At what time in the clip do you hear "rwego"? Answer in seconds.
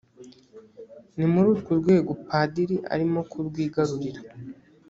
1.81-2.11